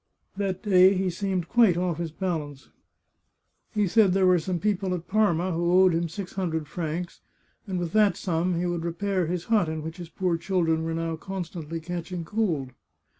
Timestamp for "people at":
4.57-5.07